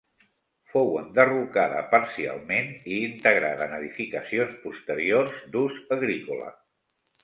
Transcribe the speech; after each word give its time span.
Fou 0.69 0.87
enderrocada 1.01 1.83
parcialment 1.91 2.73
i 2.95 2.99
integrada 3.11 3.71
en 3.71 3.79
edificacions 3.79 4.61
posteriors 4.67 5.41
d'ús 5.57 5.83
agrícola. 6.03 6.55